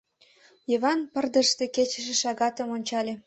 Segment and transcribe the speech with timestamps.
[0.71, 3.13] Йыван пырдыжыште кечыше шагатым ончале.